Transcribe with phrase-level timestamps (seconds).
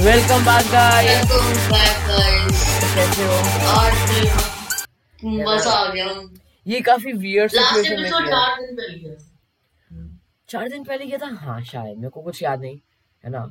[0.00, 2.60] Welcome back guys welcome back guys
[2.94, 3.32] कैसे हो?
[5.48, 6.06] मज़ा आ गया।
[6.66, 9.20] ये काफ़ी वियर्ड सिचुएशन में चार दिन पहले किया था।
[10.48, 11.28] चार दिन पहले किया था?
[11.40, 12.78] हाँ शायद। मेरे को कुछ याद नहीं
[13.24, 13.44] है ना?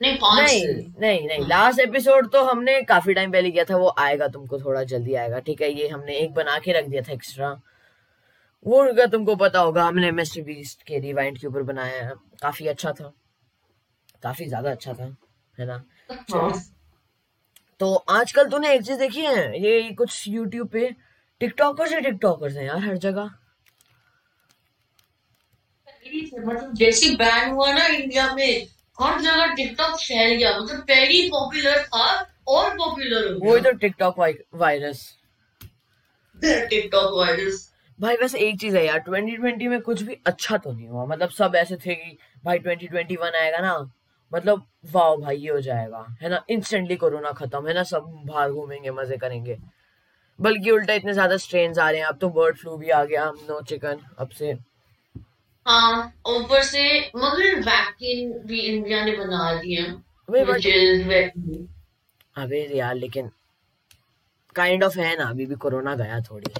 [0.00, 0.60] नहीं नहीं
[1.00, 4.82] नहीं नहीं। लास्ट एपिसोड तो हमने काफ़ी टाइम पहले किया था। वो आएगा तुमको थोड़ा
[4.94, 7.50] जल्दी आएगा। ठीक है ये हमने एक बना के रख दिया था एक्स्ट्रा
[8.66, 12.92] वो अगर तुमको पता होगा हमने मिस्टर बीस्ट के रिवाइंड के ऊपर बनाया। काफ़ी अच्छा
[12.92, 13.12] था।
[14.22, 15.14] काफ़ी ज़्यादा अच्छा था।
[15.58, 15.84] है ना?
[16.10, 16.52] हाँ।
[17.80, 19.60] तो आजकल तूने एक चीज़ देखी है?
[19.62, 20.90] ये कुछ यूट्यूब पे
[21.40, 23.30] टिकटॉकर्स ही टिकटॉकर्स हैं यार हर जगह।
[26.06, 28.66] मतलब जैसे बैन हुआ ना इंडिया में
[28.98, 32.06] हर जगह टिकटॉक फैल गया। मतलब पहले ही पॉपुलर था
[32.48, 34.18] और पॉपुलर हो वही गया तो टिकटॉक
[34.54, 35.02] वायरस
[36.36, 40.88] टिकटॉक वायरस भाई वैसे एक चीज़ है यार 2020 में कुछ भी अच्छा तो नहीं
[40.88, 43.72] हुआ। मतलब सब ऐसे थे कि भाई 2021 आएगा ना
[44.34, 46.44] मतलब वाह भाई ये हो जाएगा। है ना?
[46.50, 47.82] इंस्टेंटली कोरोना खत्म है ना?
[47.82, 49.58] सब बाहर घूमेंगे मज़े करेंगे।
[50.40, 53.30] बल्कि उल्टा इतने ज़्यादा स्ट्रेन आ रहे हैं। अब तो बर्ड फ्लू भी आ गया
[53.30, 54.52] नो चिकन अब से।
[55.66, 59.94] हाँ ऊपर से मगर वैक्सीन भी इंडिया ने बना दी है।
[60.30, 60.72] very
[62.36, 63.30] अबे यार लेकिन
[64.56, 66.52] काइंड ऑफ़ है ना अभी भी कोरोना गया थोड़ी।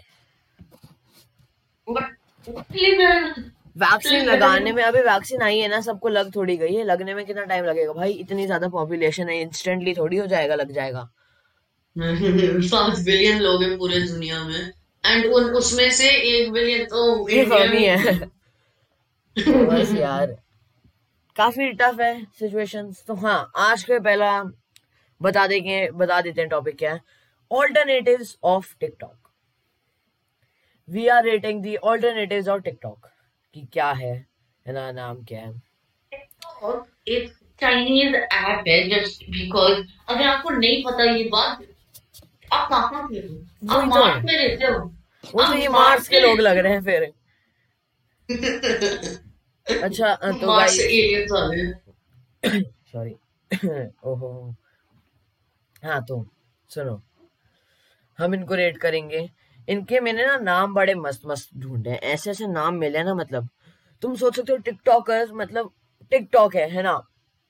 [1.89, 7.15] लेकिन वैक्सीन लगाने में अभी वैक्सीन आई है ना सबको लग थोड़ी गई है। लगने
[7.15, 7.93] में कितना टाइम लगेगा?
[7.93, 11.03] भाई इतनी ज़्यादा पॉपुलेशन है इंस्टेंटली थोड़ी हो जाएगा लग जाएगा।
[11.99, 14.73] पाँच बिलियन लोग हैं पूरे दुनिया में।
[15.05, 18.19] एंड उन उसमें से एक बिलियन तो इंडिया में है
[19.67, 20.37] बस यार।
[21.37, 24.31] काफ़ी टफ है सिचुएशंस तो हाँ आज के पहला
[25.21, 27.01] बता देंगे बता देते हैं टॉपिक क्या है।
[27.51, 29.17] Alternatives of TikTok
[30.89, 33.07] we are rating the alternatives of TikTok
[33.55, 34.27] कि क्या है
[34.67, 35.63] है ना नाम क्या है?
[37.61, 41.63] चाइनीज़ ऐप है जस्ट बिकॉज़ अगर आपको नहीं पता ये बात
[42.53, 43.79] आप कहाँ हो?
[43.79, 44.79] आप। मार्स में रहते हो।
[45.35, 47.13] वो तो ये मार्स के लोग लग रहे हैं फिर।
[49.83, 50.77] अच्छा तो मार्स
[52.93, 53.17] सॉरी
[54.05, 54.55] ओहो।
[55.85, 56.27] हाँ तो
[56.69, 57.03] सुनो।
[58.19, 59.31] हम इनको रेट करेंगे।
[59.69, 63.49] इनके मैंने ना नाम बड़े मस्त मस्त ढूंढे हैं। ऐसे ऐसे नाम मिले ना मतलब
[64.03, 65.73] तुम सोच सकते हो टिकटॉकर्स मतलब
[66.11, 67.03] टिकटॉक है है ना?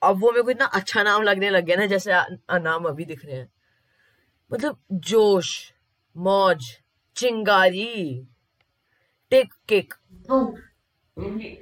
[0.03, 2.85] अब वो मेरे को इतना अच्छा नाम लगने लग गया ना जैसे आ, आ, नाम
[2.85, 3.53] अभी दिख रहे हैं।
[4.53, 5.73] मतलब जोश
[6.17, 6.65] मौज
[7.17, 8.27] चिंगारी
[9.31, 9.95] टिक kick.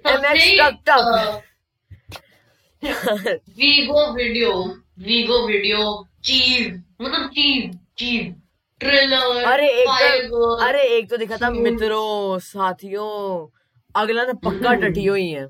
[0.06, 1.42] MX Tak Tak.
[3.48, 4.52] Vigo video
[4.98, 8.41] Vigo video चीज़ मतलब चीज़ चीज़।
[8.82, 13.48] ट्रेलर अरे एक तो अरे एक तो दिखा था मित्रों साथियों।
[13.96, 15.46] अगला तो पक्का टटियो ही है।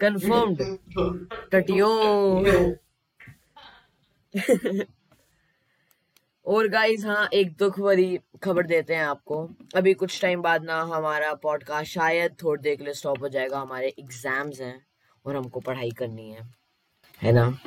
[0.00, 0.62] कंफर्म्ड
[1.52, 1.88] टटियो।
[6.46, 10.80] और गाइस हाँ एक दुख भरी खबर देते हैं आपको। अभी कुछ टाइम बाद ना
[10.80, 14.86] हमारा पॉडकास्ट शायद थोड़ी देर के लिए स्टॉप हो जाएगा। हमारे एग्ज़ाम्स हैं
[15.26, 16.42] और हमको पढ़ाई करनी है।
[17.22, 17.58] है ना?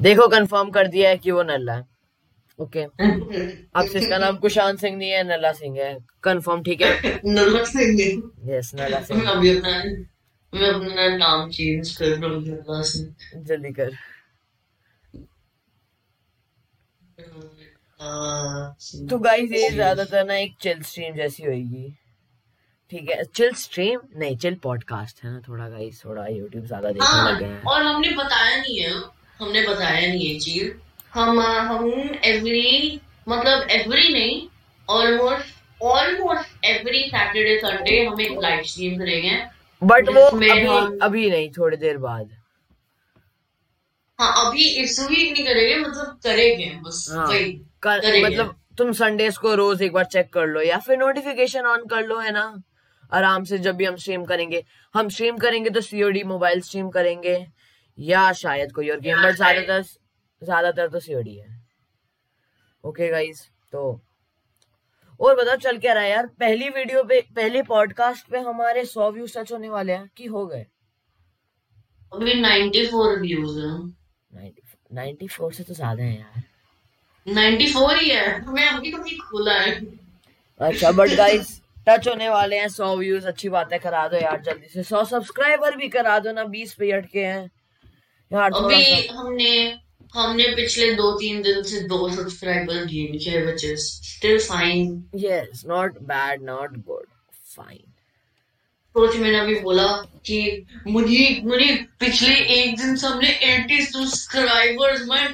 [0.00, 1.84] देखो कंफर्म कर दिया है कि वो नल्ला है।
[2.58, 7.20] ओके अब से इसका नाम कुशान सिंह नहीं है नल्ला सिंह है। कंफर्म ठीक है?
[7.26, 8.00] नल्ला सिंह
[8.48, 9.82] यस नल्ला सिंह। अभी अपना
[10.52, 13.90] मैं अपना नाम चेंज कर रहा हूँ नल्ला सिंह। जल्दी कर।
[19.08, 21.88] तो गाइस ये ज़्यादातर ना एक चिल स्ट्रीम जैसी होगी
[22.92, 23.24] ठीक है?
[23.24, 27.44] चिल स्ट्रीम नहीं चिल पॉडकास्ट है ना थोड़ा गाइस थोड़ा यूट्यूब ज़्यादा देखने हाँ लगे
[27.44, 28.92] हैं। और हमने बताया नहीं है।
[29.40, 30.72] हमने बताया नहीं है चीज़।
[31.14, 34.48] हम हम एवरी मतलब एवरी नहीं
[34.90, 35.46] almost
[35.82, 39.38] almost every Saturday Sunday हम एक लाइव स्ट्रीम करेंगे।
[39.82, 42.30] बट वो अभी हम- अभी नहीं थोड़ी देर बाद।
[44.20, 47.52] हाँ अभी इस वीक नहीं करेंगे मतलब करेंगे बस हाँ वही
[47.82, 51.60] कल करेंगे। मतलब तुम संडेस को रोज एक बार चेक कर लो या फिर नोटिफिकेशन
[51.60, 52.62] ऑन कर लो है ना?
[53.12, 57.46] आराम से जब भी हम स्ट्रीम करेंगे। हम स्ट्रीम करेंगे तो सीओडी मोबाइल स्ट्रीम करेंगे।
[58.00, 59.82] या शायद कोई और गेम बट ज़्यादातर
[60.42, 61.48] ज़्यादातर तो सीओडी है।
[62.84, 64.00] ओके okay गाइस तो
[65.20, 66.26] और बताओ चल क्या रहा है यार?
[66.40, 70.46] पहली वीडियो पे पहले पॉडकास्ट पे हमारे सौ व्यूज़ टच होने वाले हैं कि हो
[70.46, 70.66] गए?
[72.12, 74.54] अभी 94 व्यूज़ हैं।
[74.94, 76.42] 94 से तो ज़्यादा है यार।
[77.26, 79.74] 94 ही है। हमें अभी कभी खोला है।
[80.60, 84.40] अच्छा बट गाइस टच होने वाले हैं सौ व्यूज़ अच्छी बात है करा दो यार
[84.42, 87.50] जल्दी से। सौ सब्सक्राइबर भी करा दो ना बीस पे अटके हैं।
[88.32, 89.78] अभी हमने
[90.14, 95.98] हमने पिछले दो तीन दिन से दो सब्सक्राइबर गेन किए is still fine yes not
[96.02, 97.06] bad not good
[97.56, 97.78] fine
[98.96, 99.86] सोच मैंने अभी बोला
[100.26, 105.26] कि मुझे मुझे पिछले एक दिन से हमने 80 सब्सक्राइबर्स मैं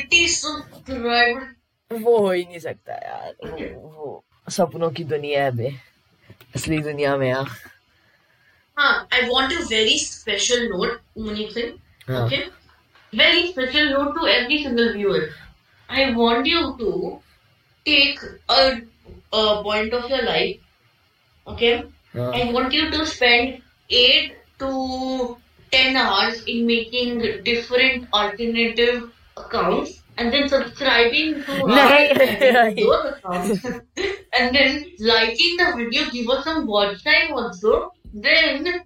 [0.00, 5.68] 80 सब्सक्राइबर वो हो ही नहीं सकता यार। वो, वो सपनों की दुनिया है बे।
[6.56, 7.46] असली दुनिया में यार।
[8.76, 11.72] हाँ I want a very special note Munib Singh
[12.08, 12.48] Okay?
[13.12, 15.30] Very special note to every single viewer.
[15.88, 17.20] I want you to
[17.84, 18.18] take
[18.48, 18.80] a,
[19.32, 20.58] a point of your life.
[21.46, 21.84] Okay?
[22.14, 22.30] Yeah.
[22.30, 25.36] I want you to spend 8 to
[25.70, 33.64] 10 hours in making different alternative accounts and then subscribing to our accounts
[34.38, 37.92] and then liking the video, give us some watch time also.
[38.14, 38.82] Then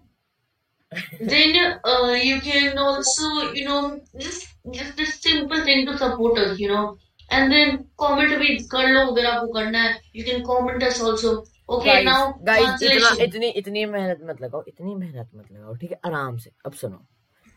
[1.21, 6.59] then uh, you can also, you know, just just this simple thing to support us,
[6.59, 6.97] you know.
[7.31, 9.95] And then comment भी कर लो अगर आपको करना है.
[10.15, 11.35] You can comment us also.
[11.69, 13.23] Okay, guys now guys इतना.
[13.25, 17.07] इतनी इतनी मेहनत मत लगाओ इतनी मेहनत मत लगाओ ठीक है आराम से अब सुनो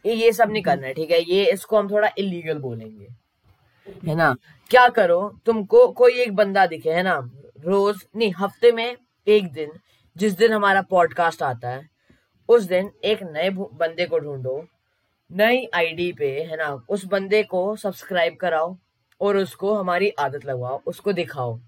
[0.05, 3.07] ये ये सब नहीं करना है ठीक है ये इसको हम थोड़ा इलीगल बोलेंगे
[4.07, 4.35] है ना
[4.71, 7.15] क्या करो तुमको कोई एक बंदा दिखे है ना
[7.65, 8.95] रोज नहीं हफ़्ते में
[9.27, 9.71] एक दिन
[10.15, 11.81] जिस दिन हमारा पॉडकास्ट आता है
[12.49, 14.65] उस दिन एक नए बंदे को ढूंढो,
[15.31, 16.67] नई आईडी पे, है ना?
[16.89, 18.75] उस बंदे को सब्सक्राइब कराओ
[19.21, 21.59] और उसको हमारी आदत लगवाओ, उसको दिखाओ,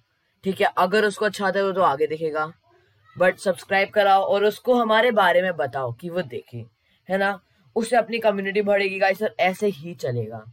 [0.44, 0.68] ठीक है?
[0.78, 2.52] अगर उसको अच्छा आता है तो आगे दिखेगा
[3.16, 6.66] बट सब्सक्राइब कराओ और उसको हमारे बारे में बताओ कि वो देखे,
[7.10, 7.40] है ना?
[7.76, 10.44] उससे अपनी कम्युनिटी बढ़ेगी गाइस सर ऐसे ही चलेगा।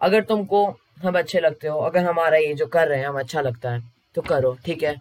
[0.00, 0.64] अगर तुमको
[1.02, 3.82] हम अच्छे लगते हो, अगर हमारा ये जो कर रहे हैं, हम अच्छा लगता है
[4.14, 4.96] तो करो, ठीक है?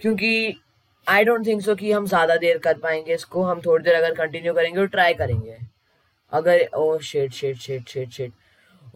[0.00, 0.60] क्योंकि
[1.08, 4.14] आई डोंट थिंक सो कि हम ज़्यादा देर कर पाएँगे इसको। हम थोड़ी देर अगर
[4.14, 5.58] कंटिन्यू करेंगे और ट्राई करेंगे।
[6.32, 8.32] अगर ओ शेट शेट शेट शेट शेट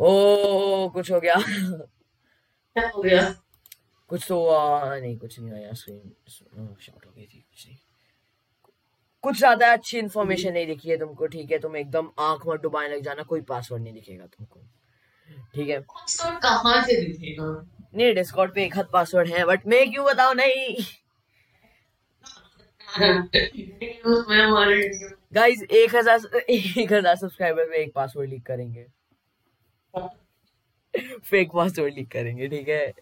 [0.00, 3.34] ओ कुछ हो गया। क्या हो गया?
[4.10, 7.76] कुछ तो हुआ। नहीं कुछ नहीं आया स्क्रीन शॉर्ट हो गई थी कुछ नहीं।
[9.24, 11.58] कुछ ज़्यादा अच्छी इन्फॉर्मेशन नहीं दिखी है तुमको ठीक है?
[11.58, 14.60] तुम एकदम आँख मत डुबाने लग जाना कोई पासवर्ड नहीं दिखेगा तुमको।
[15.54, 15.78] ठीक है?
[15.80, 17.46] पासवर्ड कहाँ से दिखेगा?
[17.94, 20.34] नहीं डिस्कॉर्ड पे एक हाथ पासवर्ड है बट मैं क्यों बताऊँ?
[20.34, 20.84] नहीं।
[25.34, 28.86] गाइस एक हज़ार एक हज़ार सब्सक्राइबर में एक पासवर्ड लीक करेंगे।
[31.30, 32.92] फेक पासवर्ड लीक करेंगे ठीक है?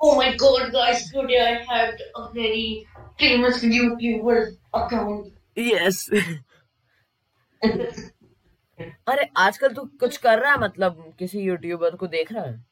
[0.00, 1.02] Oh my god, guys!
[1.10, 2.86] Today I had a very
[3.20, 4.40] famous YouTuber
[4.74, 5.26] account.
[5.58, 6.08] Yes
[9.08, 10.58] अरे आजकल तू कुछ कर रहा है?
[10.58, 12.64] मतलब किसी यूट्यूबर को देख रहा है?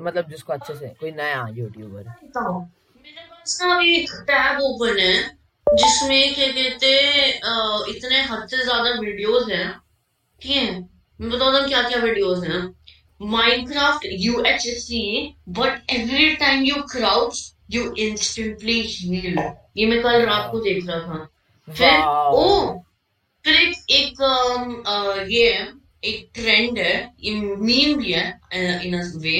[0.00, 2.04] मतलब जिसको अच्छे से कोई नया यूट्यूबर
[3.46, 5.14] ना अभी एक टैब ओपन है
[5.66, 9.68] जिसमें क्या कहते हैं इतने हद से ज़्यादा वीडियोस हैं
[10.42, 10.78] ठीक है?
[11.20, 12.60] मैं बताता हूँ। क्या क्या वीडियोस हैं
[13.20, 15.02] Minecraft UHC
[15.58, 17.40] but every time you crouch
[17.70, 19.38] you instantly heal
[19.76, 21.28] ये मैं कल रात को देख रहा था।
[21.68, 22.00] फिर
[22.36, 22.78] ओ
[23.44, 25.68] फिर एक एक अ, ये है
[26.04, 28.26] एक ट्रेंड है ये मीम भी है
[28.86, 29.38] इन अ वे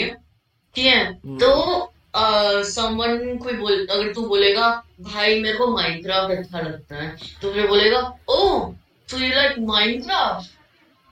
[0.76, 1.04] ठीक है?
[1.04, 4.68] हम्म। तो समवन कोई बोल अगर तू बोलेगा
[5.00, 8.38] भाई मेरे को माइनक्राफ्ट अच्छा लगता है। तो फिर बोलेगा ओ
[9.08, 10.50] तो you like Minecraft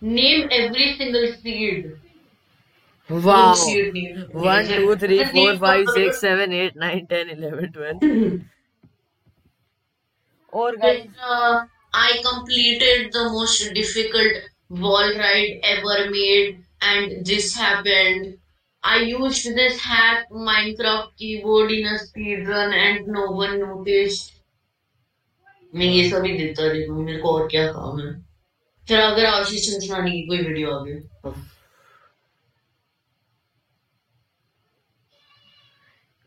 [0.02, 1.87] name every single seed
[3.11, 8.38] name one two three four five six seven eight nine ten eleven twelve
[10.53, 14.36] और guys uh, I completed the most difficult
[14.82, 16.60] wall ride ever made,
[16.91, 18.29] and this happened.
[18.84, 24.32] I used this hack Minecraft keyboard in a speedrun, and no one noticed.
[25.75, 28.13] मैं ये सभी देता रहता हूँ मेरे को और क्या काम है।
[28.89, 31.32] फिर अगर आशीष चंचलानी की कोई वीडियो आ गई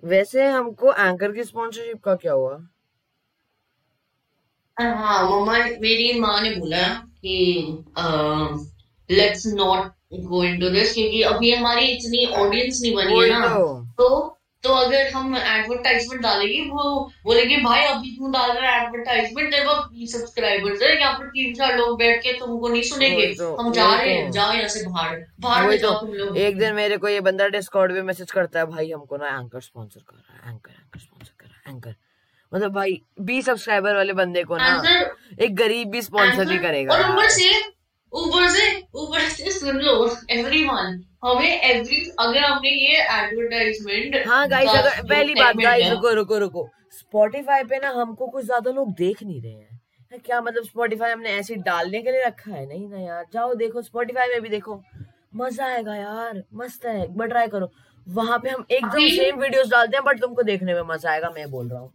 [0.03, 2.55] वैसे हमको एंकर की स्पॉन्सरशिप का क्या हुआ?
[4.77, 6.87] हाँ मम्मा मेरी माँ ने बोला
[7.25, 7.83] कि
[9.09, 9.91] let's not
[10.21, 13.47] go into this क्योंकि अभी हमारी इतनी ऑडियंस नहीं बनी है ना।
[13.97, 16.83] तो तो अगर हम एडवर्टाइजमेंट डालेंगे वो
[17.23, 21.75] बोलेंगे भाई अभी क्यों डाल रहे हैं एडवर्टाइजमेंट पास सब्सक्राइबर्स है यहाँ पर तीन चार
[21.77, 23.25] लोग बैठ के तुमको नहीं सुनेंगे।
[23.59, 26.97] हम जा रहे हैं जाओ यहाँ से बाहर। बाहर जाओ तुम लोग। एक दिन मेरे
[26.97, 30.47] को ये बंदा डिस्कॉर्ड पे मैसेज करता है भाई हमको ना एंकर स्पॉन्सर कर रहा
[30.47, 31.95] है एंकर एंकर स्पॉन्सर कर रहा है एंकर
[32.51, 34.81] मतलब भाई बीस सब्सक्राइबर वाले बंदे को ना
[35.41, 37.72] एक गरीब भी स्पॉन्सर नहीं करेगा। और ऊपर यार से ऊपर से
[39.65, 46.13] लो एवरीवन हमें एवरी अगर हमने ये एडवर्टाइजमेंट हाँ गाइस अगर पहली बात गाइस रुको
[46.13, 49.79] रुको रुको। स्पॉटिफाई पे ना हमको कुछ ज़्यादा लोग देख नहीं रहे हैं।
[50.11, 52.65] है, क्या मतलब स्पॉटिफाई हमने ऐसे डालने के लिए रखा है?
[52.67, 54.81] नहीं ना यार जाओ देखो स्पॉटिफाई में भी देखो।
[55.35, 57.71] मज़ा आएगा यार मस्त है एक बार ट्राई करो।
[58.07, 61.49] वहाँ पे हम एकदम सेम वीडियोस डालते हैं बट तुमको देखने में मज़ा आएगा मैं
[61.51, 61.91] बोल रहा हूँ।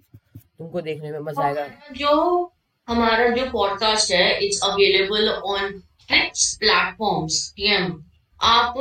[0.59, 2.53] तुमको देखने में मज़ा आएगा। जो
[2.89, 7.81] हमारा जो पॉडकास्ट है it's available on six platforms ठीक है
[8.41, 8.75] आप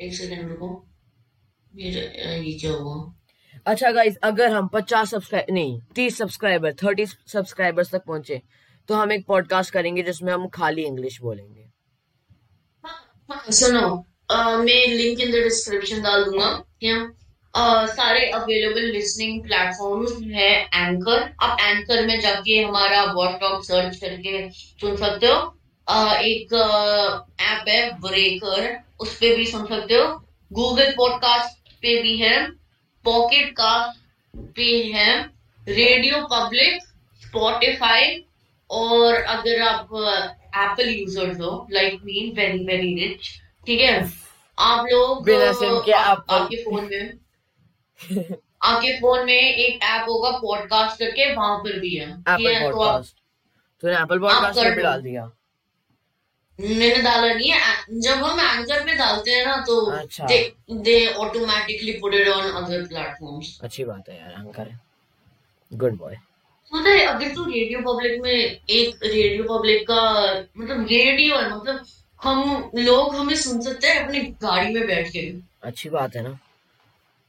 [0.00, 0.68] एक सेकंड रुको।
[1.74, 2.00] मेरे
[2.38, 3.12] ये क्या हुआ?
[3.66, 8.40] अच्छा गाइस अगर हम 50 सब्सक्राइब नहीं 30 सब्सक्राइबर 30 सब्सक्राइबर्स तक पहुँचे
[8.88, 11.64] तो हम एक पॉडकास्ट करेंगे जिसमें हम खाली इंग्लिश बोलेंगे।
[13.52, 13.88] सुनो
[14.30, 17.08] अ, मैं लिंक इन द डिस्क्रिप्शन डाल दूँगा है?
[17.86, 24.96] सारे अवेलेबल लिसनिंग प्लेटफॉर्म है एंकर आप एंकर में जाके हमारा वॉटटॉक सर्च करके सुन
[24.96, 25.55] सकते हो।
[25.90, 26.52] एक
[27.40, 32.50] ऐप है ब्रेकर उस पर भी सुन सकते हो। गूगल पॉडकास्ट पे भी है।
[33.04, 34.00] पॉकेट कास्ट
[34.56, 35.20] पे है।
[35.68, 36.82] रेडियो पब्लिक
[37.26, 38.24] स्पॉटिफाई
[38.70, 39.88] और अगर आप
[40.56, 43.28] एप्पल यूज़र्स हो like me very very rich
[43.66, 44.12] ठीक है?
[44.58, 47.12] आप लोग बिना सिम के आ- आपके फ़ोन में
[48.62, 52.70] आपके फ़ोन में एक ऐप होगा पॉडकास्ट करके वहाँ पर भी है। ठीक है?
[52.70, 53.04] तो आप
[53.82, 55.30] तूने एप्पल पॉडकास्ट पे डाल दिया।
[56.58, 61.92] मैंने डाला नहीं है। जब हम एंकर पे डालते हैं ना तो अच्छा। They automatically
[62.00, 64.70] put it on other platforms अच्छी बात है यार अंकर
[65.70, 66.14] गुड बॉय
[66.72, 70.00] पता है अगर तू रेडियो पब्लिक में एक रेडियो पब्लिक का
[70.58, 71.84] मतलब रेडियो है मतलब
[72.20, 75.20] हम लोग हमें सुन सकते हैं अपनी गाड़ी में बैठ के।
[75.62, 76.38] अच्छी बात है ना।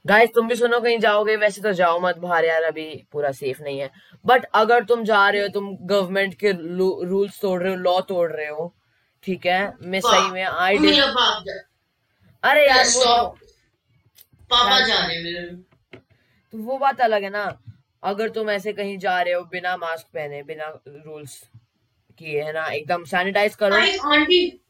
[0.05, 3.61] गाइस तुम भी सुनो कहीं जाओगे वैसे तो जाओ मत बाहर यार अभी पूरा सेफ़
[3.63, 3.89] नहीं है।
[4.25, 8.31] बट अगर तुम जा रहे हो तुम गवर्नमेंट के रूल्स तोड़ रहे हो लॉ तोड़
[8.31, 8.73] रहे हो
[9.23, 9.73] ठीक है?
[9.81, 11.05] मैं सही में आई जा
[12.43, 12.85] अरे यार
[14.51, 15.45] पापा जा रहे मेरे।
[16.53, 17.45] तो वो बात अलग है ना।
[18.03, 21.41] अगर तुम ऐसे कहीं जा रहे हो बिना मास्क पहने बिना रूल्स
[22.19, 22.65] किए है ना?
[22.65, 23.77] एकदम सैनिटाइज करो।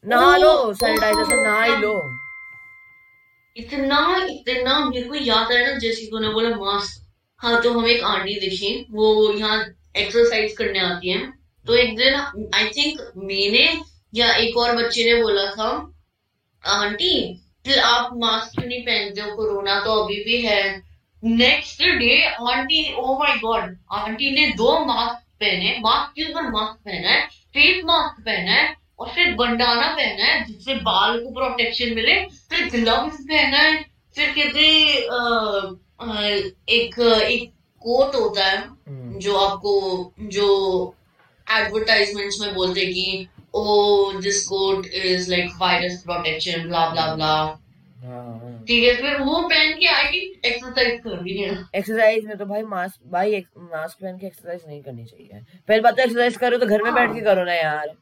[0.05, 1.93] नहा लो सैनिटाइजर से नहा ही लो।
[3.55, 3.99] इतना
[4.29, 7.05] इतना मेरे को याद आया ना जैसे को ने बोला मास्क
[7.41, 9.63] हाँ तो हम एक आंटी दिखी वो यहाँ
[9.97, 11.31] एक्सरसाइज करने आती है।
[11.65, 13.65] तो एक दिन आई थिंक मैंने
[14.13, 15.69] या एक और बच्चे ने बोला था
[16.63, 17.43] आंटी
[17.83, 19.35] आप मास्क क्यों नहीं पहनते हो?
[19.35, 20.61] कोरोना तो अभी भी है.
[21.23, 22.21] Next day
[22.51, 27.25] aunty oh my god aunty ने दो मास्क पहने मास्क के ऊपर मास्क पहना है
[27.53, 32.15] फेस मास्क पहना है और फिर बंडाना पहना है जिससे बाल को प्रोटेक्शन मिले
[32.49, 33.73] फिर ग्लव्स पहना है
[34.15, 34.67] फिर कहते
[36.75, 39.73] एक एक कोट होता है हम्म, जो आपको
[40.19, 40.47] जो
[41.47, 47.33] एडवर्टाइजमेंट्स में बोलते हैं कि ओ this coat is like virus protection blah blah blah
[47.97, 52.37] हाँ, हाँ। ठीक है फिर वो पहन के आई एक्सरसाइज कर रही है। एक्सरसाइज में
[52.37, 56.37] तो भाई मास्क भाई मास्क पहन के एक्सरसाइज नहीं करनी चाहिए। पहले बात तो एक्सरसाइज
[56.37, 57.95] करो तो घर में बैठ के करो ना यार।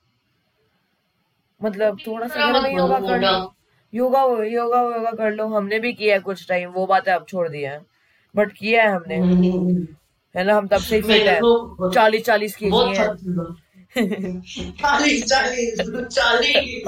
[1.61, 3.53] मतलब थोड़ा सा घर में योगा कर लो।
[3.93, 7.47] योगा योगा योगा कर लो। हमने भी किया है कुछ टाइम वो बातें अब छोड़
[7.49, 7.81] दिया है।
[8.35, 9.15] बट किया है हमने।
[10.35, 11.39] है ना हम तब से ही फिट है।
[11.93, 13.43] चालीस चालीस के है। चुका
[13.97, 15.79] चालीस चालीस
[16.13, 16.83] चालीस।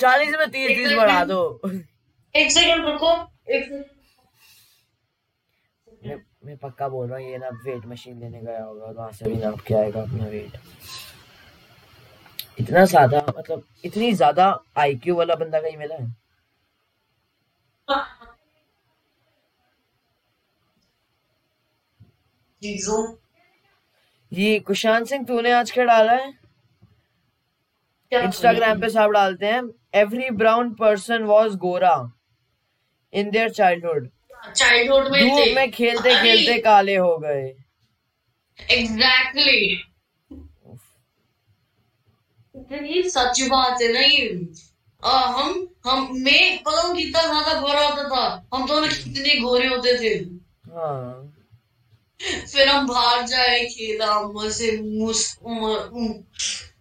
[0.00, 1.40] चालीस में तीस तीस बढ़ा दो।
[2.34, 3.12] एक सेकंड रुको।
[3.54, 3.70] एक
[6.04, 9.10] मैं, मैं पक्का बोल रहा हूँ ये ना वेट मशीन लेने गया होगा और वहाँ
[9.12, 10.58] से भी नाप के आएगा अपना वेट
[12.60, 14.46] इतना ज़्यादा मतलब इतनी ज़्यादा
[14.78, 16.06] आईक्यू वाला बंदा कहीं मिला है?
[22.62, 23.02] चीज़ों
[24.32, 26.32] ये कुशांत सिंह तूने आज क्या डाला है?
[28.12, 29.62] इंस्टाग्राम पे सब डालते हैं
[29.94, 31.94] एवरी ब्राउन पर्सन वॉज़ गोरा
[33.12, 34.08] इन देयर चाइल्डहुड
[34.56, 37.42] चाइल्डहुड में धूप में खेलते खेलते काले हो गए।
[38.58, 39.60] एग्जैक्टली
[42.86, 44.28] ये सच बात है ना ये।
[45.02, 49.66] आ, हम हम मैं पता हूँ कितना ज़्यादा गोरा होता था। हम दोनों कितने गोरे
[49.66, 50.14] होते थे।
[50.72, 51.19] हाँ।
[52.20, 54.70] फिर हम बाहर जाए खेला मज़े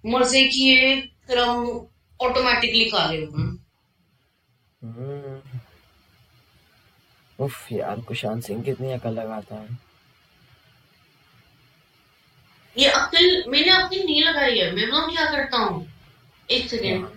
[0.05, 0.95] मज़े किए
[1.27, 1.65] फिर हम
[2.19, 3.57] ऑटोमेटिकली काले हो गए
[4.81, 5.59] हम्म।
[7.39, 9.77] उफ यार कुशान सिंह कितनी अकल लगाता है।
[12.75, 15.87] ये अक्ल मैंने अक्ल नहीं लगाई है। मैं बताऊँ क्या करता हूँ?
[16.49, 17.07] एक सेकेंड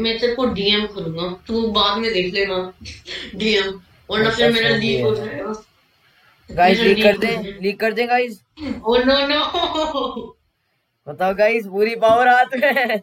[0.00, 2.58] मैं तेरे को डीएम करूँगा। तू बाद में देख लेना।
[3.34, 3.80] डीएम
[4.10, 5.33] वरना फिर अच्छा, मेरा समझ लीक हो गया।
[6.50, 10.32] गाइस लीक कर दे लीक कर दे गाइस ओ नो नो
[11.06, 12.96] बताओ गाइस पूरी पावर हाथ में है।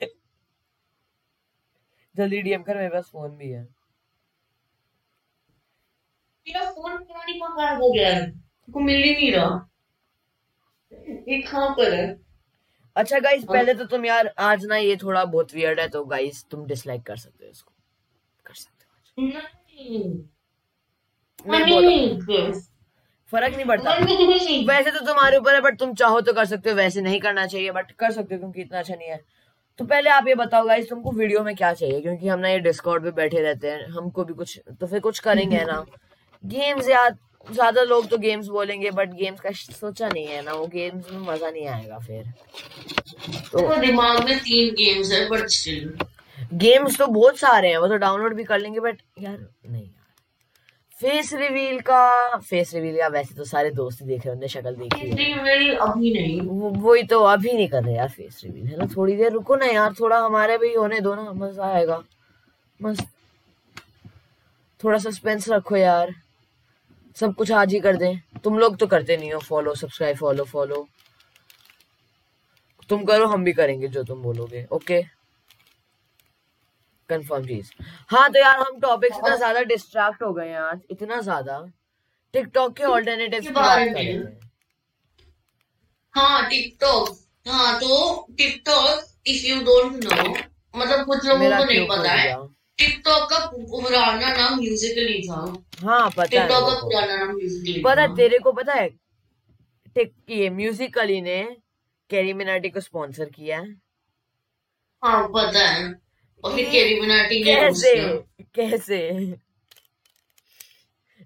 [2.16, 3.62] जल्दी डीएम कर मेरे पास फ़ोन भी है।
[6.48, 8.26] मेरा फ़ोन पुरानी कहाँ गायब हो गया है।
[8.74, 9.68] को मिल ही नहीं रहा।
[11.28, 12.08] ये कहाँ पर है
[12.96, 16.44] अच्छा गाइस पहले तो तुम यार आज ना ये थोड़ा बहुत वियर्ड है तो गाइस
[16.52, 17.74] तुम डिसलाइक कर सकते हो इसको।
[18.46, 20.04] कर सकते हो नहीं।
[21.46, 22.62] मैं बोल रहा हूँ। नहीं
[23.32, 23.92] फ़र्क नहीं पड़ता।
[24.68, 27.46] वैसे तो तुम्हारे ऊपर है बट तुम चाहो तो कर सकते हो वैसे नहीं करना
[27.46, 29.20] चाहिए बट कर सकते हो क्योंकि इतना अच्छा नहीं है।
[29.80, 32.02] तो पहले आप ये बताओ गाइस तुमको वीडियो में क्या चाहिए?
[32.02, 35.20] क्योंकि हम ना ये डिस्कॉर्ड पे बैठे रहते हैं हमको भी कुछ तो फिर कुछ
[35.20, 35.86] करेंगे ना।
[36.44, 37.16] गेम्स यार
[37.48, 41.20] ज़्यादा लोग तो गेम्स बोलेंगे बट गेम्स का सोचा नहीं है ना वो गेम्स में
[41.22, 42.24] मज़ा नहीं आएगा फिर।
[43.52, 45.98] तो दिमाग में तीन गेम्स है बट स्टिल
[46.56, 49.90] गेम्स तो बहुत सारे हैं वो तो डाउनलोड भी कर लेंगे बट यार नहीं।
[51.02, 54.76] फेस रिवील का फेस रिवील का वैसे तो सारे दोस्त ही देख रहे होंगे शक्ल
[54.76, 58.78] देखी है अभी नहीं। वो- वही तो अभी नहीं कर रहे यार फेस रिवील है
[58.78, 58.88] ना?
[58.98, 62.04] थोड़ी देर रुको ना यार थोड़ा हमारे भी होने दो ना मज़ा आएगा।
[62.82, 63.08] मस्त।
[64.84, 66.16] थोड़ा सस्पेंस रखो यार।
[67.16, 70.44] सब कुछ आज ही कर दें। तुम लोग तो करते नहीं हो फॉलो सब्सक्राइब फॉलो
[70.44, 70.88] फॉलो
[72.90, 75.21] तुम करो हम भी करेंगे जो तुम बोलोगे ओके
[77.12, 77.72] कंफर्म चीज़।
[78.10, 81.60] हाँ तो यार हम टॉपिक इतना ज़्यादा डिस्ट्रैक्ट हो गए हैं आज इतना ज़्यादा।
[82.34, 84.40] टिकटॉक के कर
[86.16, 90.34] हाँ। टिकटॉक हाँ तो TikTok if you don't know
[90.74, 92.36] मतलब कुछ लोगों को नहीं पता है
[92.80, 95.40] टिकटॉक का पुराना नाम म्यूजिकली था।
[95.84, 98.88] हाँ पता है टिकटॉक का पुराना नाम म्यूजिकली पता है तेरे को पता है
[99.96, 101.44] टिक ये म्यूजिकली ने
[102.10, 103.74] कैरी मिनाटी को स्पॉन्सर किया है?
[105.04, 105.84] हाँ पता है।
[106.46, 106.68] और फिर
[107.08, 108.24] ने कैसे?
[108.56, 109.12] कैसे?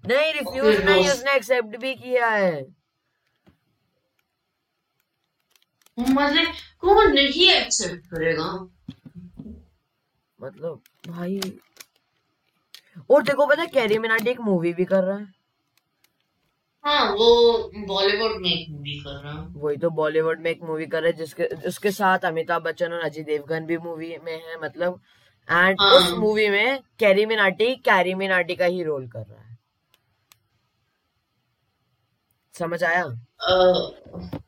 [0.06, 2.66] नहीं रिफ्यूज नहीं उसने एक्सेप्ट भी किया है।
[5.98, 6.46] मतलब
[6.80, 8.68] कौन नहीं एक्सेप्ट करेगा?
[10.40, 11.40] मतलब भाई
[13.10, 15.35] और देखो पता कैरी मिनाटी एक मूवी भी कर रहा है।
[16.86, 17.28] हाँ वो
[17.86, 21.10] बॉलीवुड में एक मूवी कर रहा है। वही तो बॉलीवुड में एक मूवी कर रहा
[21.10, 25.00] है जिसके जिसके साथ अमिताभ बच्चन और अजय देवगन भी मूवी में है मतलब
[25.48, 29.58] एंड हाँ। उस मूवी में कैरी मिनाटी कैरी मिनाटी का ही रोल कर रहा है।
[32.54, 33.02] समझ आया?
[33.02, 33.52] अ,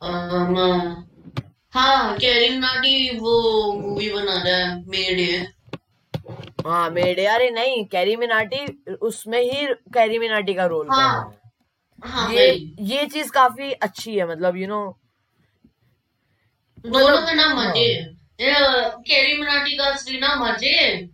[0.02, 0.56] अम,
[1.74, 5.46] हाँ कैरी मिनाटी वो मूवी बना रहा है मेड है।
[6.66, 8.66] हाँ मेड अरे नहीं कैरी मिनाटी
[9.02, 11.37] उसमें ही कैरी मिनाटी का रोल हाँ, कर रहा है।
[12.02, 12.50] हाँ ये
[12.88, 14.80] ये चीज़ काफ़ी अच्छी है मतलब यू नो
[16.84, 17.92] दोनों का नाम हाँ। अजय
[18.40, 21.08] है अ, कैरी मिनाटी का असली नाम अजय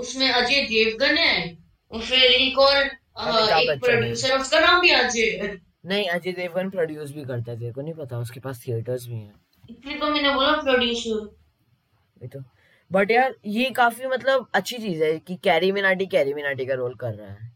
[0.00, 6.32] उसमें अजय देवगन है फिर एक और एक प्रोड्यूसर उसका नाम भी अजय नहीं अजय
[6.32, 9.34] देवगन प्रोड्यूस भी करता है तेरे को नहीं पता उसके पास थिएटर्स भी हैं।
[9.70, 12.42] इसलिए तो मैंने बोला प्रोड्यूसर तो।
[12.90, 16.94] बट यार ये काफ़ी मतलब अच्छी चीज़ है कि कैरी मिनाटी कैरी मिनाटी का रोल
[16.94, 17.52] कर रहा है।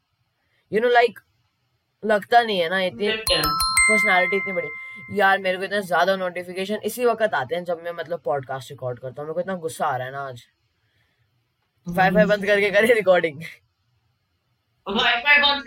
[0.72, 1.18] यू नो लाइक
[2.04, 4.68] लगता नहीं है ना इतनी पर्सनालिटी इतनी बड़ी।
[5.12, 8.98] यार मेरे को इतना ज़्यादा नोटिफिकेशन इसी वक्त आते हैं जब मैं मतलब पॉडकास्ट रिकॉर्ड
[8.98, 10.42] करता हूँ। मेरे को इतना गुस्सा आ रहा है ना आज।
[11.86, 13.42] वाईफाई बंद करके करे रिकॉर्डिंग
[14.86, 15.62] वाईफाई बंद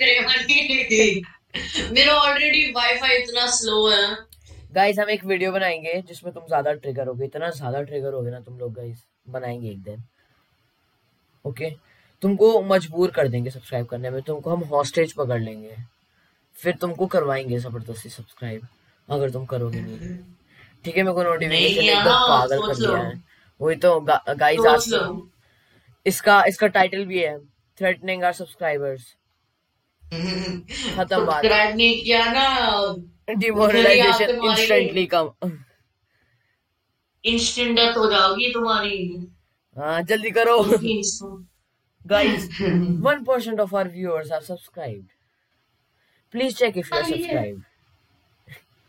[1.92, 4.16] मेरा ऑलरेडी वाईफाई इतना स्लो है।
[4.74, 8.40] गाइस हम एक वीडियो बनाएँगे जिसमें तुम ज़्यादा ट्रिगर होगे। इतना ज़्यादा ट्रिगर होगे ना
[8.40, 10.04] तुम लोग गाइस बनाएँगे एक दिन।
[11.46, 11.70] ओके
[12.22, 15.76] तुमको मजबूर कर देंगे सब्सक्राइब करने में। तुमको हम हॉस्टेज पकड़ लेंगे।
[16.64, 18.68] फिर तुमको करवाएँगे ज़बरदस्ती सब्सक्राइब
[19.10, 20.18] अगर तुम करोगे नहीं।
[20.86, 23.24] ठीक है मेरे को नोटिफिकेशन एकदम पागल कर दिया है।
[23.60, 25.30] वही तो गाइस आज तो
[26.06, 27.38] इसका इसका टाइटल भी है
[27.78, 29.04] थ्रेटनिंग आवर सब्सक्राइबर्स
[30.04, 35.52] खत्म बात। सब्सक्राइब नहीं किया ना demoralisation instantly come.
[37.24, 38.98] Instant death हो जाओगी तुम्हारी।
[39.78, 41.46] हाँ जल्दी करो। Instant.
[42.06, 42.44] guys
[43.06, 45.10] 1% of our viewers are subscribed
[46.36, 47.62] please check हाँ, ये- subscribed.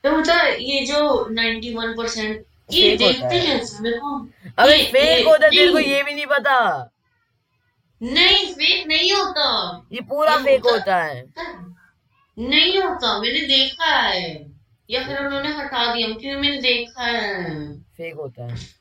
[0.05, 3.61] तो बता ये जो 91 परसेंट ये देखते हैं।
[4.01, 6.91] कौन अबे फेक होता है तेरे को। ये भी नहीं पता।
[8.03, 11.27] नहीं फेक नहीं होता। ये पूरा फेक होता- है।
[12.39, 14.53] नहीं होता मैंने देखा है।
[14.91, 17.81] या फिर उन्होंने हटा दिया क्योंकि मैंने देखा है?
[17.81, 18.79] फेक होता है।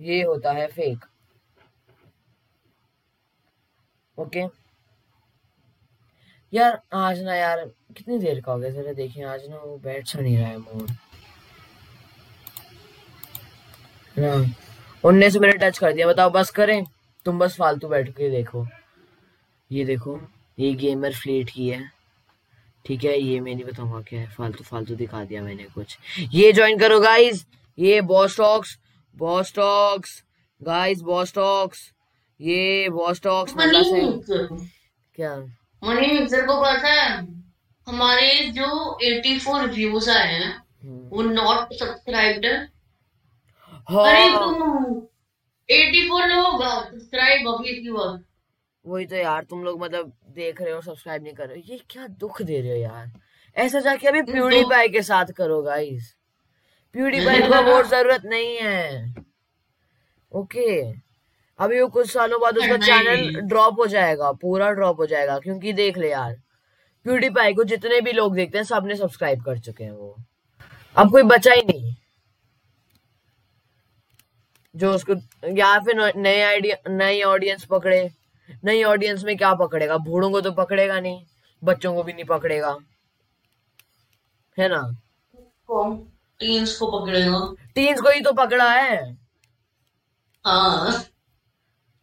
[0.00, 1.04] ये होता है फेक
[4.18, 4.65] ओके
[6.52, 7.64] यार आज ना यार
[7.96, 8.70] कितनी देर का हो गया?
[8.70, 10.90] जरा देखिए आज ना वो बैठ सा नहीं रहा है मूड
[14.16, 14.34] ना।
[15.04, 16.84] उन्नीस मिनट टच कर दिया। बताओ बस करें।
[17.26, 18.66] तुम बस फालतू बैठ के देखो।
[19.70, 20.20] ये देखो
[20.58, 21.80] ये गेमर फ्लीट की है।
[22.84, 25.96] ठीक है ये मैं नहीं बताऊँगा क्या है। फालतू फालतू दिखा दिया मैंने कुछ।
[26.32, 27.44] ये ज्वाइन करो गाइस
[27.78, 28.78] ये boss talks
[29.16, 30.22] boss talks
[30.60, 31.90] guys boss talks
[32.40, 33.82] ये बॉस टॉक्स मनी
[34.22, 34.46] से।
[35.14, 35.36] क्या?
[35.86, 37.10] मनी मिक्सर को पता है?
[37.86, 38.68] हमारे जो
[39.00, 42.56] 84 व्यूज़ आए हैं हम्म। वो नॉट सब्सक्राइब्ड है।
[43.88, 44.54] अरे तुम
[45.68, 48.24] 84 लोग सब्सक्राइब अभी की बात
[48.84, 51.80] वही तो यार तुम लोग मतलब देख रहे हो सब्सक्राइब नहीं कर रहे हो। ये
[51.90, 53.10] क्या दुख दे रहे हो यार।
[53.56, 56.14] ऐसा जाके अभी प्यूडी पाई के साथ करो गाइस
[56.94, 59.14] प्यूडी पाई को वोट ज़रूरत नहीं है।
[60.32, 60.92] ओके
[61.58, 65.72] अभी वो कुछ सालों बाद उसका चैनल ड्रॉप हो जाएगा पूरा ड्रॉप हो जाएगा क्योंकि
[65.72, 66.34] देख ले यार
[67.04, 70.16] प्यूडी पाई को जितने भी लोग देखते हैं सबने सब्सक्राइब कर चुके हैं वो।
[70.96, 71.94] अब कोई बचा ही नहीं।
[74.76, 75.14] जो उसको
[75.56, 78.10] या फिर नए आइडिया नई ऑडियंस पकड़े।
[78.64, 79.96] नई ऑडियंस में क्या पकड़ेगा?
[79.96, 81.26] बूढ़ों को तो पकड़ेगा नहीं
[81.64, 82.76] बच्चों को भी नहीं पकड़ेगा।
[84.58, 84.82] है ना?
[86.40, 89.18] टीन्स को पकड़ेगा। टीन्स को ही तो पकड़ा है।
[90.44, 91.04] हाँ।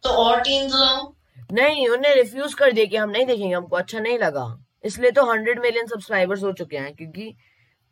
[0.04, 1.12] तो और टीन्स लाओ
[1.52, 4.44] नहीं उन्हें रिफ्यूज कर दिया कि हम नहीं देखेंगे हमको अच्छा नहीं लगा।
[4.84, 7.34] इसलिए तो हंड्रेड मिलियन सब्सक्राइबर्स हो चुके हैं क्योंकि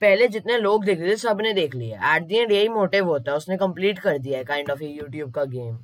[0.02, 3.30] पहले जितने लोग देख रहे थे सबने देख लिया एट दी एंड यही मोटिव होता
[3.30, 5.78] है उसने कंप्लीट कर दिया है काइंड ऑफ़ यूट्यूब का गेम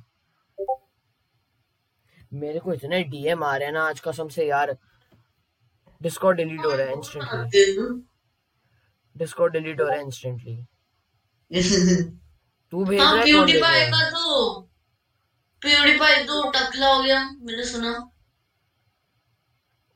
[2.33, 4.75] मेरे को इतने डीएम आ रहे हैं ना आज कसम से यार।
[6.01, 7.85] डिस्कॉर्ड डिलीट हो रहा है इंस्टेंटली
[9.15, 10.57] डिस्कॉर्ड डिलीट हो रहा है इंस्टेंटली
[12.73, 13.89] तू भेज हाँ रहा है कौन भेज रहा है?
[15.61, 15.69] तो
[16.25, 17.91] तो टकला हो गया मैंने सुना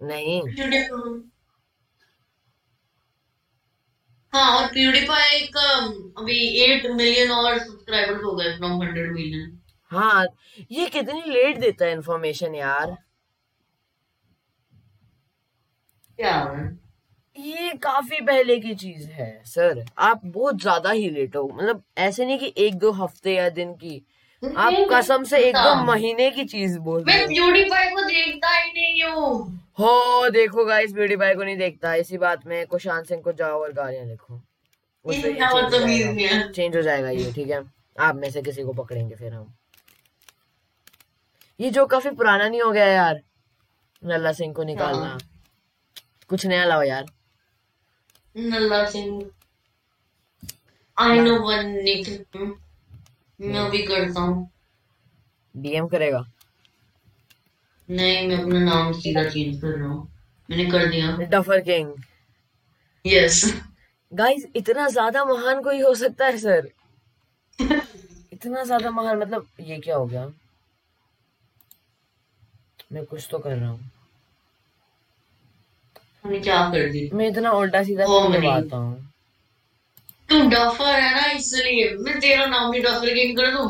[0.01, 0.41] नहीं
[4.33, 5.69] हाँ और प्यूडीफाई का
[6.17, 9.59] अभी एट मिलियन और सब्सक्राइबर्स हो गए फ्रॉम हंड्रेड मिलियन
[9.91, 10.25] हाँ
[10.71, 12.95] ये कितनी लेट देता है इन्फॉर्मेशन यार
[16.19, 16.33] क्या
[17.35, 22.25] ये काफ़ी पहले की चीज़ है सर आप बहुत ज़्यादा ही लेट हो मतलब ऐसे
[22.25, 24.01] नहीं कि एक दो हफ़्ते या दिन की
[24.43, 28.49] आप कसम से एक दो महीने की चीज़ बोल रहे मैं हो प्यूडीफाई को देखता
[28.57, 33.05] ही नहीं हूँ। हो देखो गाइस ब्यूटी बाई को नहीं देखता। इसी बात में कुशांत
[33.05, 35.11] सिंह को जाओ और गालियाँ लिखो। हो।
[36.19, 37.63] है। चेंज हो जाएगा ये ठीक है?
[37.99, 39.53] आप में से किसी को पकड़ेंगे फिर हम।
[41.59, 43.21] ये जो काफ़ी पुराना नहीं हो गया यार
[44.05, 45.19] नल्ला सिंह को निकालना। हाँ।
[46.29, 47.05] कुछ नया लाओ यार।
[48.37, 49.31] नल्ला सिंह।
[50.99, 51.39] I know.
[51.39, 52.25] वन निक
[53.43, 54.49] मैं भी करता हूँ।
[55.55, 56.25] डीएम करेगा।
[57.89, 60.07] नहीं मैं अपना नाम सीधा चेंज कर रहा हूँ।
[60.49, 61.93] मैंने कर दिया। डफर किंग
[63.05, 63.43] यस
[64.11, 66.69] गाइस इतना ज़्यादा महान कोई हो सकता है सर
[68.33, 70.25] इतना ज़्यादा महान मतलब ये क्या हो गया?
[72.93, 73.89] मैं कुछ तो कर रहा हूँ।
[76.25, 77.09] क्या कर दी?
[77.13, 78.21] मैं इतना उल्टा सीधा क्यों
[78.71, 79.12] हूँ।
[80.33, 83.65] तू डफर है ना इसलिए। मैं तेरा नाम भी डफर किंग कर दूँ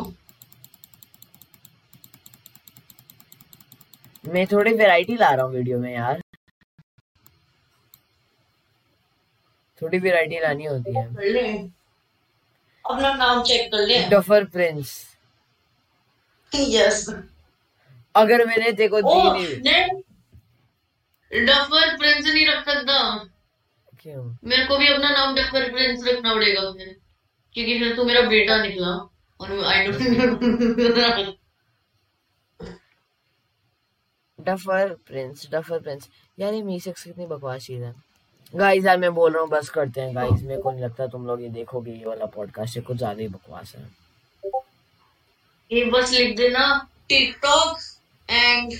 [4.26, 6.22] मैं थोड़ी वैरायटी ला रहा हूँ वीडियो में यार।
[9.82, 11.04] थोड़ी वैरायटी लानी होती है।
[12.86, 14.96] अपना नाम चेक कर ले। डफर प्रिंस
[16.52, 17.06] यस
[18.16, 20.02] अगर मैंने ओ दी नहीं।
[21.32, 22.98] डफर प्रिंस नहीं रख सकता।
[24.04, 24.24] क्यों?
[24.44, 26.96] मेरे को भी अपना नाम डफर प्रिंस रखना पड़ेगा फिर
[27.56, 28.90] क्योंकि फिर तू मेरा बेटा निकला
[29.40, 31.36] और I don't
[34.40, 37.94] duffer prince duffer prince यार ये मीसेक्स कितनी बकवास चीज़ है।
[38.54, 41.26] गाइस यार मैं बोल रहा हूँ बस करते हैं। गाइस मेरे को नहीं लगता तुम
[41.28, 43.84] लोग ये देखोगे ये वाला पॉडकास्ट ये कुछ ज़्यादा ही बकवास है।
[45.72, 46.66] ये बस लिख देना।
[47.10, 47.78] टिकटॉक
[48.30, 48.74] एंड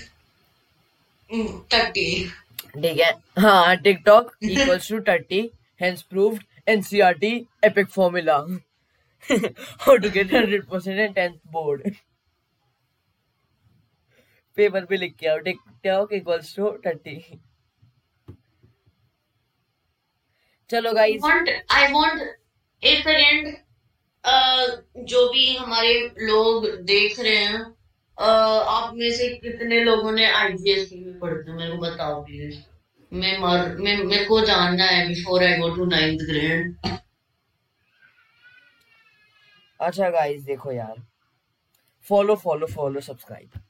[1.70, 2.30] टट्टी
[2.74, 5.40] ठीक है। हाँ TikTok equals to thirty
[5.80, 7.34] hence proved NCERT
[7.64, 8.36] epic formula
[9.28, 11.90] how to get hundred percent in tenth board
[14.58, 17.18] paper पे लिख के आओ टिकटॉक इक्वल्स टू थर्टी
[20.70, 22.20] चलो गाइस आई वांट
[22.82, 23.56] एक सेकेंड
[25.08, 27.62] जो भी हमारे लोग देख रहे हैं
[28.18, 31.56] आप में से कितने लोगों ने आईजीएसटी में पढ़ते हैं?
[31.58, 32.58] मेरे को बताओ प्लीज़
[33.12, 36.76] मैं मर मैं मेरे को जानना है before I go to ninth grade
[39.80, 41.02] अच्छा गाइस देखो यार.
[42.06, 43.60] फॉलो फॉलो फॉलो सब्सक्राइब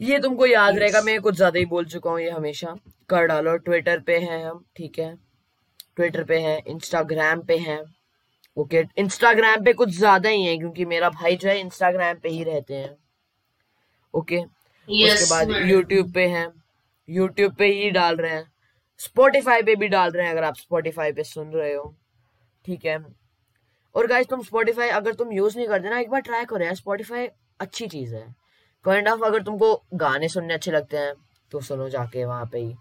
[0.00, 0.80] ये तुमको याद Yes.
[0.80, 2.74] रहेगा मैं कुछ ज़्यादा ही बोल चुका हूँ ये हमेशा.
[3.10, 5.14] कर डालो ट्विटर पे हैं हम ठीक है?
[5.96, 7.80] ट्विटर पे हैं इंस्टाग्राम पे हैं.
[8.60, 12.42] ओके इंस्टाग्राम पे कुछ ज़्यादा ही है क्योंकि मेरा भाई जो है इंस्टाग्राम पे ही
[12.44, 12.96] रहते हैं।
[14.14, 16.46] ओके उसके बाद यूट्यूब पे हैं।
[17.08, 18.44] यूट्यूब पे ही डाल रहे हैं।
[19.00, 21.94] स्पॉटिफाई पे भी डाल रहे हैं अगर आप स्पॉटिफाई पे सुन रहे हो।
[22.64, 22.98] ठीक है।
[23.94, 26.74] और गाइस तुम स्पॉटिफाई अगर तुम यूज़ नहीं करते ना एक बार ट्राई करो यार
[26.74, 27.26] स्पॉटिफाई
[27.60, 28.26] अच्छी चीज़ है।
[28.84, 31.14] काइंड ऑफ़ अगर तुमको गाने सुनने अच्छे लगते हैं
[31.52, 32.74] तो सुनो जाके वहाँ पे ही।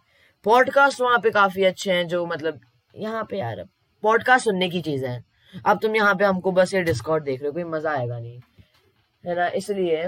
[0.46, 2.60] पॉडकास्ट वहाँ पे काफ़ी अच्छे हैं जो मतलब
[2.94, 3.64] यहाँ पे यार
[4.04, 5.29] पॉडकास्ट सुनने की चीज़ है।
[5.66, 8.40] अब तुम यहाँ पे हमको बस ये डिस्कॉर्ड देख रहे हो कोई मज़ा आएगा नहीं।
[9.24, 9.48] है ना?
[9.48, 10.08] इसलिए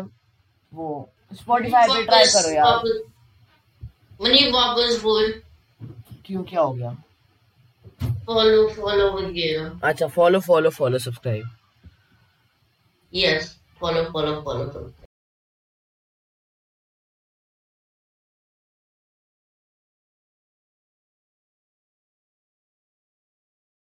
[0.74, 2.84] वो स्पॉटिफाई पे ट्राई करो यार।
[4.22, 5.34] मनी वापस बोल।
[6.26, 6.96] क्यों क्या हो गया?
[8.26, 11.50] फॉलो फॉलो वगैरह अच्छा follow follow follow subscribe
[13.14, 14.94] yes follow follow follow करो